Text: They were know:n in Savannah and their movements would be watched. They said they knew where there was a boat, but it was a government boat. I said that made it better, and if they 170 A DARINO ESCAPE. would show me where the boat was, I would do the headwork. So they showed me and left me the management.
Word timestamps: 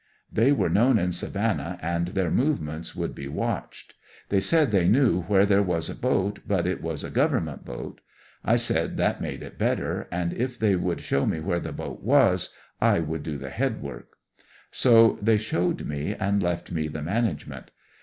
They 0.33 0.51
were 0.51 0.67
know:n 0.67 0.97
in 0.97 1.11
Savannah 1.11 1.77
and 1.79 2.07
their 2.07 2.31
movements 2.31 2.95
would 2.95 3.13
be 3.13 3.27
watched. 3.27 3.93
They 4.29 4.41
said 4.41 4.71
they 4.71 4.87
knew 4.87 5.21
where 5.25 5.45
there 5.45 5.61
was 5.61 5.91
a 5.91 5.95
boat, 5.95 6.39
but 6.47 6.65
it 6.65 6.81
was 6.81 7.03
a 7.03 7.11
government 7.11 7.65
boat. 7.65 8.01
I 8.43 8.55
said 8.55 8.97
that 8.97 9.21
made 9.21 9.43
it 9.43 9.59
better, 9.59 10.07
and 10.11 10.33
if 10.33 10.57
they 10.57 10.75
170 10.75 10.75
A 10.75 10.75
DARINO 10.75 10.87
ESCAPE. 10.87 10.87
would 10.87 11.01
show 11.01 11.25
me 11.43 11.47
where 11.47 11.59
the 11.59 11.71
boat 11.77 12.01
was, 12.01 12.49
I 12.81 12.97
would 12.99 13.21
do 13.21 13.37
the 13.37 13.51
headwork. 13.51 14.17
So 14.71 15.19
they 15.21 15.37
showed 15.37 15.85
me 15.85 16.15
and 16.15 16.41
left 16.41 16.71
me 16.71 16.87
the 16.87 17.03
management. 17.03 17.69